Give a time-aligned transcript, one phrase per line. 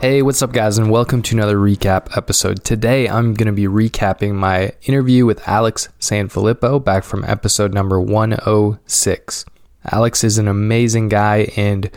[0.00, 2.64] Hey, what's up, guys, and welcome to another recap episode.
[2.64, 8.00] Today, I'm going to be recapping my interview with Alex Sanfilippo back from episode number
[8.00, 9.44] 106.
[9.92, 11.90] Alex is an amazing guy, and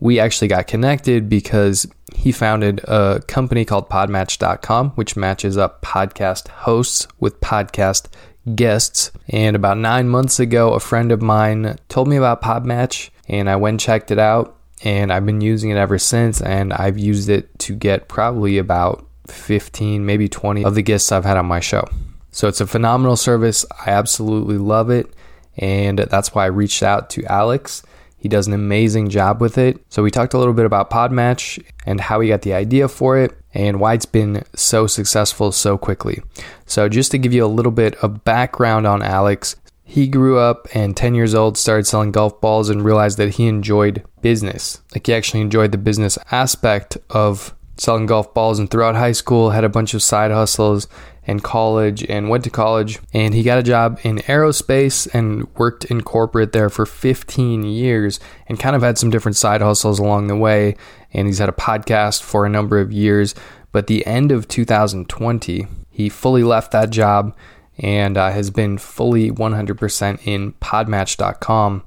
[0.00, 6.48] we actually got connected because he founded a company called Podmatch.com, which matches up podcast
[6.48, 8.08] hosts with podcast
[8.56, 9.12] guests.
[9.28, 13.54] And about nine months ago, a friend of mine told me about Podmatch, and I
[13.54, 16.40] went and checked it out and I've been using it ever since.
[16.40, 21.24] And I've used it to get probably about 15, maybe 20 of the guests I've
[21.24, 21.84] had on my show.
[22.30, 23.64] So it's a phenomenal service.
[23.86, 25.14] I absolutely love it.
[25.56, 27.82] And that's why I reached out to Alex.
[28.18, 29.78] He does an amazing job with it.
[29.90, 33.18] So we talked a little bit about Podmatch and how he got the idea for
[33.18, 36.22] it and why it's been so successful so quickly.
[36.66, 40.66] So just to give you a little bit of background on Alex, he grew up
[40.74, 44.80] and 10 years old started selling golf balls and realized that he enjoyed business.
[44.92, 49.50] Like he actually enjoyed the business aspect of selling golf balls and throughout high school
[49.50, 50.88] had a bunch of side hustles
[51.26, 52.98] and college and went to college.
[53.12, 58.20] And he got a job in aerospace and worked in corporate there for 15 years
[58.48, 60.76] and kind of had some different side hustles along the way.
[61.12, 63.34] And he's had a podcast for a number of years.
[63.70, 67.36] But the end of 2020 he fully left that job
[67.78, 71.82] and uh, has been fully 100% in podmatch.com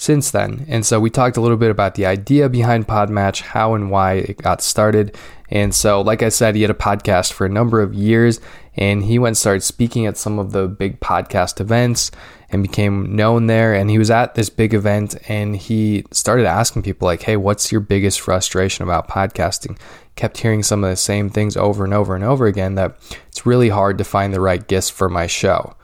[0.00, 0.64] since then.
[0.66, 4.14] And so we talked a little bit about the idea behind Podmatch, how and why
[4.14, 5.14] it got started.
[5.50, 8.40] And so, like I said, he had a podcast for a number of years
[8.76, 12.10] and he went and started speaking at some of the big podcast events
[12.48, 13.74] and became known there.
[13.74, 17.70] And he was at this big event and he started asking people, like, hey, what's
[17.70, 19.78] your biggest frustration about podcasting?
[20.16, 22.96] Kept hearing some of the same things over and over and over again that
[23.28, 25.76] it's really hard to find the right guest for my show.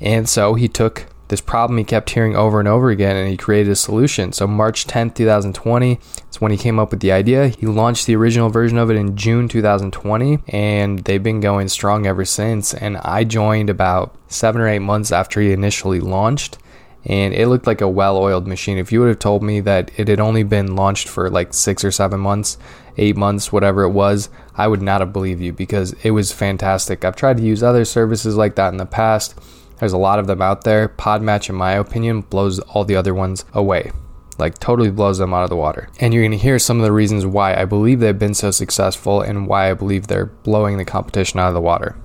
[0.00, 3.36] And so he took this problem he kept hearing over and over again and he
[3.36, 4.32] created a solution.
[4.32, 5.98] So March 10th, 2020
[6.30, 7.48] is when he came up with the idea.
[7.48, 12.06] He launched the original version of it in June 2020 and they've been going strong
[12.06, 16.58] ever since and I joined about 7 or 8 months after he initially launched
[17.06, 18.78] and it looked like a well-oiled machine.
[18.78, 21.84] If you would have told me that it had only been launched for like 6
[21.84, 22.56] or 7 months,
[22.96, 27.04] 8 months, whatever it was, I would not have believed you because it was fantastic.
[27.04, 29.34] I've tried to use other services like that in the past
[29.78, 30.88] there's a lot of them out there.
[30.88, 33.92] Podmatch, in my opinion, blows all the other ones away.
[34.38, 35.88] Like, totally blows them out of the water.
[36.00, 38.50] And you're going to hear some of the reasons why I believe they've been so
[38.50, 41.96] successful and why I believe they're blowing the competition out of the water.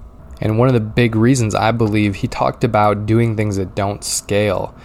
[0.42, 4.04] And one of the big reasons I believe he talked about doing things that don't
[4.04, 4.76] scale.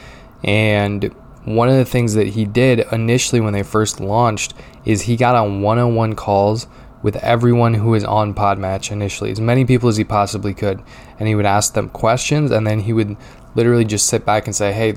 [0.43, 5.17] And one of the things that he did initially when they first launched is he
[5.17, 6.67] got on one on one calls
[7.04, 10.82] with everyone who was on Podmatch initially, as many people as he possibly could.
[11.19, 13.19] And he would ask them questions, and then he would
[13.54, 14.97] literally just sit back and say, Hey,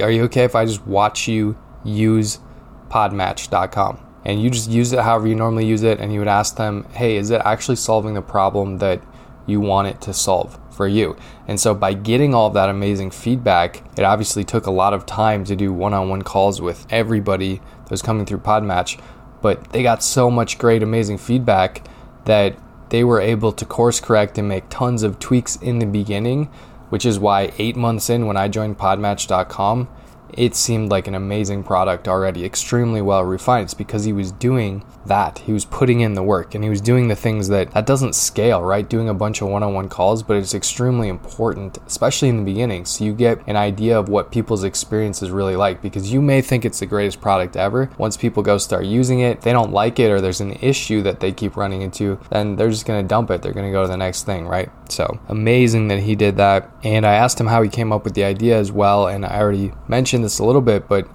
[0.00, 2.40] are you okay if I just watch you use
[2.88, 4.00] podmatch.com?
[4.24, 6.00] And you just use it however you normally use it.
[6.00, 9.00] And he would ask them, Hey, is it actually solving the problem that
[9.46, 11.16] you want it to solve for you?
[11.46, 15.44] And so by getting all that amazing feedback, it obviously took a lot of time
[15.44, 19.00] to do one on one calls with everybody that was coming through Podmatch
[19.46, 21.86] but they got so much great, amazing feedback
[22.24, 22.58] that
[22.88, 26.46] they were able to course correct and make tons of tweaks in the beginning,
[26.88, 29.86] which is why eight months in, when I joined Podmatch.com,
[30.32, 33.64] it seemed like an amazing product already, extremely well refined.
[33.64, 35.38] It's because he was doing that.
[35.40, 38.14] He was putting in the work and he was doing the things that that doesn't
[38.14, 38.88] scale, right?
[38.88, 43.04] Doing a bunch of one-on-one calls, but it's extremely important, especially in the beginning, so
[43.04, 46.64] you get an idea of what people's experience is really like because you may think
[46.64, 47.90] it's the greatest product ever.
[47.98, 51.20] Once people go start using it, they don't like it or there's an issue that
[51.20, 53.42] they keep running into, then they're just going to dump it.
[53.42, 54.70] They're going to go to the next thing, right?
[54.90, 56.70] So, amazing that he did that.
[56.84, 59.38] And I asked him how he came up with the idea as well, and I
[59.38, 61.06] already mentioned mentioned this a little bit, but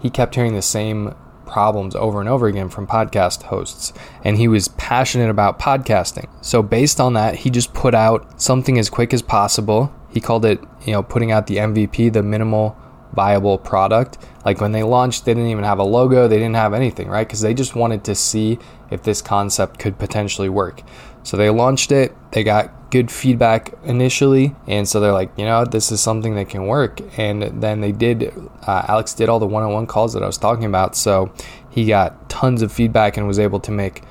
[0.00, 1.14] he kept hearing the same
[1.46, 3.92] problems over and over again from podcast hosts
[4.22, 6.28] and he was passionate about podcasting.
[6.42, 9.92] So based on that, he just put out something as quick as possible.
[10.10, 12.76] He called it, you know, putting out the MVP, the minimal
[13.12, 14.18] viable product.
[14.44, 17.26] Like when they launched, they didn't even have a logo, they didn't have anything, right?
[17.26, 18.58] Because they just wanted to see
[18.90, 20.82] if this concept could potentially work.
[21.22, 25.64] So they launched it, they got good feedback initially, and so they're like, you know,
[25.64, 27.00] this is something that can work.
[27.18, 28.32] And then they did,
[28.66, 30.96] uh, Alex did all the one on one calls that I was talking about.
[30.96, 31.32] So
[31.68, 34.02] he got tons of feedback and was able to make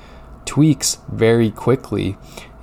[0.44, 2.16] tweaks very quickly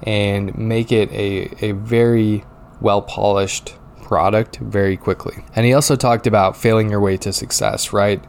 [0.03, 2.43] and make it a, a very
[2.79, 3.75] well polished
[4.07, 5.43] product very quickly.
[5.53, 8.23] And he also talked about failing your way to success, right?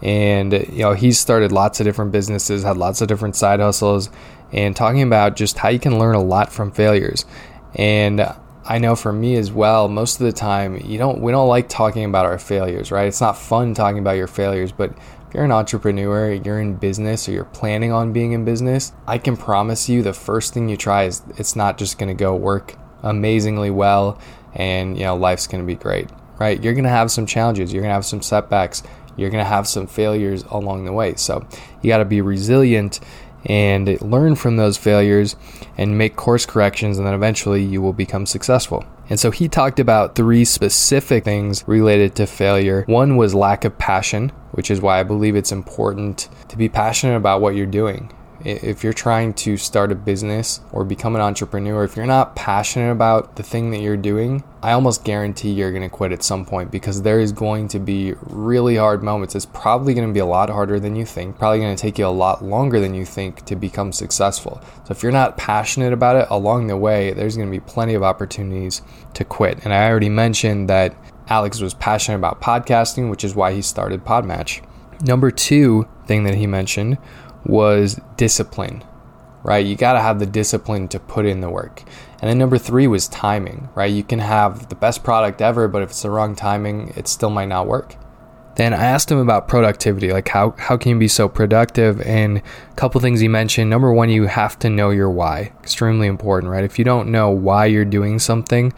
[0.00, 4.10] And you know, he's started lots of different businesses, had lots of different side hustles,
[4.52, 7.24] and talking about just how you can learn a lot from failures.
[7.74, 8.24] And
[8.64, 11.68] I know for me as well, most of the time you don't we don't like
[11.68, 13.08] talking about our failures, right?
[13.08, 17.28] It's not fun talking about your failures, but if you're an entrepreneur, you're in business
[17.28, 20.76] or you're planning on being in business, I can promise you the first thing you
[20.76, 24.18] try is it's not just going to go work amazingly well
[24.54, 26.62] and you know life's going to be great right?
[26.64, 28.82] You're going to have some challenges you're going to have some setbacks
[29.16, 31.14] you're going to have some failures along the way.
[31.14, 31.46] So
[31.82, 33.00] you got to be resilient
[33.46, 35.36] and learn from those failures
[35.76, 38.84] and make course corrections and then eventually you will become successful.
[39.10, 42.84] And so he talked about three specific things related to failure.
[42.86, 47.16] One was lack of passion, which is why I believe it's important to be passionate
[47.16, 48.10] about what you're doing
[48.44, 52.90] if you're trying to start a business or become an entrepreneur, if you're not passionate
[52.90, 56.44] about the thing that you're doing, I almost guarantee you're going to quit at some
[56.44, 59.34] point because there is going to be really hard moments.
[59.34, 61.98] It's probably going to be a lot harder than you think, probably going to take
[61.98, 64.60] you a lot longer than you think to become successful.
[64.84, 67.94] So if you're not passionate about it along the way, there's going to be plenty
[67.94, 68.82] of opportunities
[69.14, 69.64] to quit.
[69.64, 70.94] And I already mentioned that
[71.28, 74.62] Alex was passionate about podcasting, which is why he started Podmatch.
[75.00, 76.98] Number two thing that he mentioned
[77.44, 78.84] was discipline,
[79.42, 79.64] right?
[79.64, 81.82] You got to have the discipline to put in the work.
[82.20, 83.92] And then number three was timing, right?
[83.92, 87.30] You can have the best product ever, but if it's the wrong timing, it still
[87.30, 87.96] might not work.
[88.56, 92.00] Then I asked him about productivity, like how, how can you be so productive?
[92.02, 93.68] And a couple things he mentioned.
[93.68, 95.52] Number one, you have to know your why.
[95.60, 96.62] Extremely important, right?
[96.62, 98.72] If you don't know why you're doing something,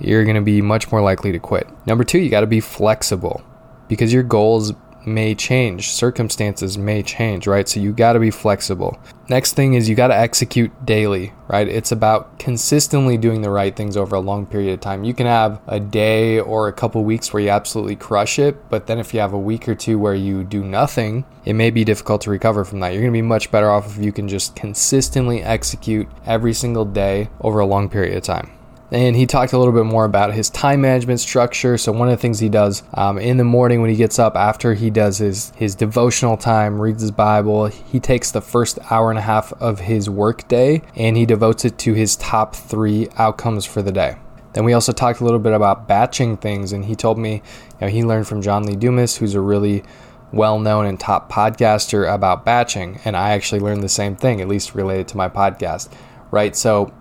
[0.00, 1.68] you're going to be much more likely to quit.
[1.86, 3.44] Number two, you got to be flexible
[3.88, 4.72] because your goals
[5.06, 7.68] may change, circumstances may change, right?
[7.68, 8.98] So you got to be flexible.
[9.28, 11.66] Next thing is you got to execute daily, right?
[11.68, 15.04] It's about consistently doing the right things over a long period of time.
[15.04, 18.86] You can have a day or a couple weeks where you absolutely crush it, but
[18.86, 21.84] then if you have a week or two where you do nothing, it may be
[21.84, 22.92] difficult to recover from that.
[22.92, 26.84] You're going to be much better off if you can just consistently execute every single
[26.84, 28.50] day over a long period of time
[28.92, 31.78] and he talked a little bit more about his time management structure.
[31.78, 34.36] So one of the things he does um, in the morning when he gets up
[34.36, 39.10] after he does his his devotional time, reads his Bible, he takes the first hour
[39.10, 43.08] and a half of his work day and he devotes it to his top three
[43.16, 44.16] outcomes for the day.
[44.52, 47.42] Then we also talked a little bit about batching things, and he told me, you
[47.80, 49.82] know, he learned from John Lee Dumas, who's a really
[50.30, 53.00] well known and top podcaster about batching.
[53.04, 55.90] And I actually learned the same thing, at least related to my podcast,
[56.30, 56.54] right?
[56.54, 56.92] So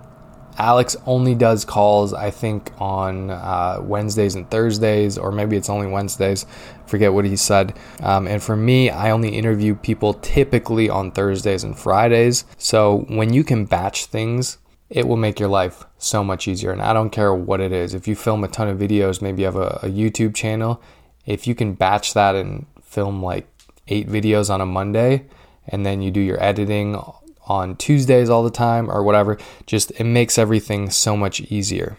[0.58, 5.88] Alex only does calls, I think, on uh, Wednesdays and Thursdays, or maybe it's only
[5.88, 6.46] Wednesdays.
[6.86, 7.78] Forget what he said.
[8.02, 12.46] Um, and for me, I only interview people typically on Thursdays and Fridays.
[12.58, 14.58] So when you can batch things,
[14.90, 16.72] it will make your life so much easier.
[16.72, 17.94] And I don't care what it is.
[17.94, 20.82] If you film a ton of videos, maybe you have a, a YouTube channel,
[21.26, 23.48] if you can batch that and film like
[23.88, 25.28] eight videos on a Monday,
[25.68, 27.02] and then you do your editing
[27.48, 29.38] on Tuesdays all the time or whatever.
[29.66, 31.98] Just it makes everything so much easier.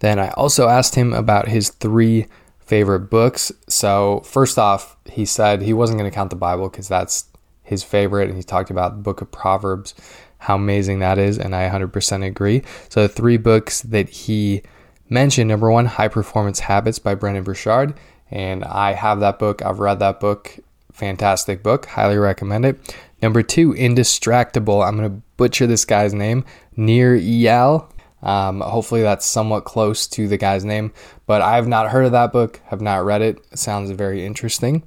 [0.00, 2.26] Then I also asked him about his three
[2.58, 3.52] favorite books.
[3.68, 7.26] So, first off, he said he wasn't going to count the Bible because that's
[7.62, 8.28] his favorite.
[8.28, 9.94] And he talked about the book of Proverbs,
[10.38, 11.38] how amazing that is.
[11.38, 12.62] And I 100% agree.
[12.88, 14.62] So, the three books that he
[15.08, 17.94] mentioned number one, High Performance Habits by Brendon Burchard.
[18.30, 20.58] And I have that book, I've read that book.
[20.92, 22.96] Fantastic book, highly recommend it.
[23.22, 24.86] Number two, Indistractable.
[24.86, 26.44] I'm going to butcher this guy's name,
[26.76, 27.88] Nir Eyal.
[28.22, 30.92] Um, hopefully, that's somewhat close to the guy's name,
[31.26, 33.38] but I have not heard of that book, have not read it.
[33.50, 33.58] it.
[33.58, 34.84] Sounds very interesting.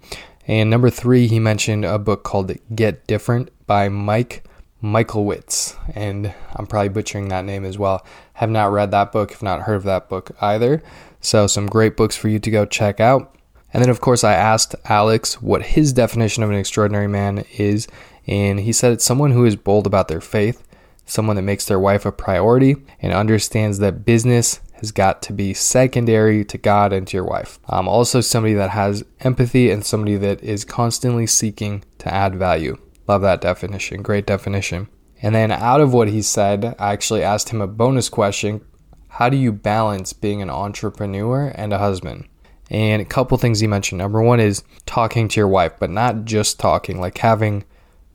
[0.47, 4.45] And number three, he mentioned a book called Get Different by Mike
[4.83, 8.05] Michaelwitz, and I'm probably butchering that name as well.
[8.33, 10.83] Have not read that book, have not heard of that book either.
[11.19, 13.35] So, some great books for you to go check out.
[13.75, 17.89] And then, of course, I asked Alex what his definition of an extraordinary man is,
[18.25, 20.65] and he said it's someone who is bold about their faith,
[21.05, 25.53] someone that makes their wife a priority, and understands that business has got to be
[25.53, 27.59] secondary to God and to your wife.
[27.67, 32.77] Um, also, somebody that has empathy and somebody that is constantly seeking to add value.
[33.09, 34.01] Love that definition.
[34.01, 34.87] Great definition.
[35.21, 38.61] And then, out of what he said, I actually asked him a bonus question
[39.09, 42.29] How do you balance being an entrepreneur and a husband?
[42.69, 43.99] And a couple things he mentioned.
[43.99, 47.63] Number one is talking to your wife, but not just talking, like having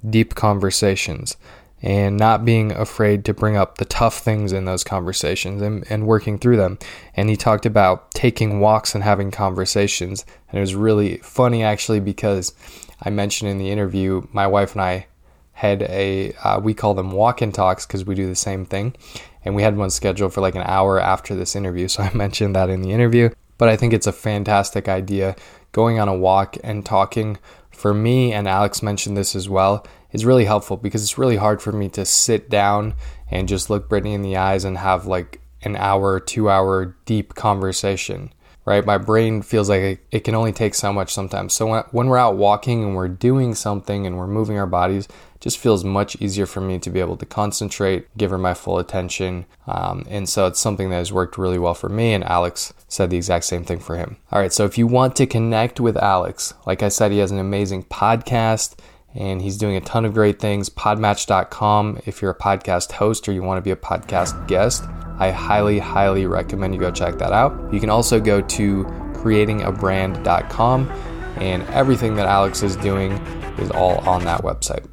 [0.09, 1.37] deep conversations
[1.83, 6.07] and not being afraid to bring up the tough things in those conversations and, and
[6.07, 6.78] working through them.
[7.16, 10.26] And he talked about taking walks and having conversations.
[10.49, 12.52] And it was really funny actually because
[13.00, 15.07] I mentioned in the interview, my wife and I
[15.52, 18.95] had a, uh, we call them walk in talks because we do the same thing.
[19.42, 21.88] And we had one scheduled for like an hour after this interview.
[21.88, 23.30] So I mentioned that in the interview.
[23.61, 25.37] But I think it's a fantastic idea
[25.73, 27.37] going on a walk and talking.
[27.69, 31.61] For me, and Alex mentioned this as well, is really helpful because it's really hard
[31.61, 32.95] for me to sit down
[33.31, 37.35] and just look Brittany in the eyes and have like an hour, two hour deep
[37.35, 38.33] conversation,
[38.64, 38.85] right?
[38.85, 41.55] My brain feels like it, can only take so much sometimes.
[41.55, 45.09] So when, we're out walking and we're doing something and we're moving our bodies,
[45.40, 48.79] just feels much easier for me to be able to concentrate, give her my full
[48.79, 49.47] attention.
[49.67, 52.12] Um, and so it's something that has worked really well for me.
[52.12, 54.19] And Alex said the exact same thing for him.
[54.31, 54.52] All right.
[54.52, 57.85] So if you want to connect with Alex, like I said, he has an amazing
[57.85, 58.76] podcast
[59.14, 60.69] and he's doing a ton of great things.
[60.69, 62.00] Podmatch.com.
[62.07, 64.85] If you're a podcast host or you want to be a podcast guest,
[65.20, 67.72] I highly, highly recommend you go check that out.
[67.72, 70.90] You can also go to creatingabrand.com,
[71.36, 73.12] and everything that Alex is doing
[73.58, 74.86] is all on that website.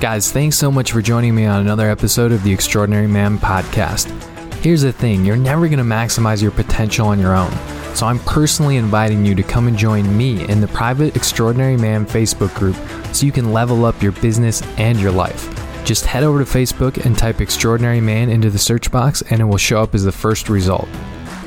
[0.00, 4.10] Guys, thanks so much for joining me on another episode of the Extraordinary Man podcast.
[4.62, 7.50] Here's the thing you're never going to maximize your potential on your own.
[7.94, 12.06] So I'm personally inviting you to come and join me in the private Extraordinary Man
[12.06, 12.76] Facebook group
[13.14, 15.59] so you can level up your business and your life.
[15.84, 19.44] Just head over to Facebook and type Extraordinary Man into the search box and it
[19.44, 20.88] will show up as the first result.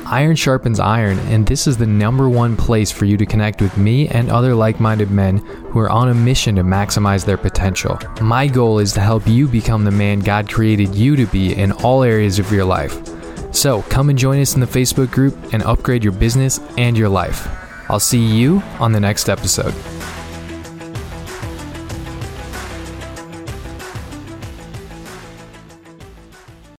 [0.06, 3.78] Iron sharpens iron, and this is the number one place for you to connect with
[3.78, 7.98] me and other like minded men who are on a mission to maximize their potential.
[8.20, 11.72] My goal is to help you become the man God created you to be in
[11.72, 13.00] all areas of your life.
[13.54, 17.08] So come and join us in the Facebook group and upgrade your business and your
[17.08, 17.48] life.
[17.88, 19.74] I'll see you on the next episode.